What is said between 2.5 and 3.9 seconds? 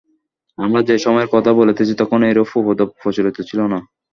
উপদ্রব প্রচলিত ছিল না।